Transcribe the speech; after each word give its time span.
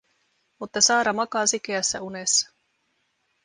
Mutta 0.59 0.81
Saara 0.81 1.13
makaa 1.13 1.47
sikeässä 1.47 2.01
unessa. 2.01 2.51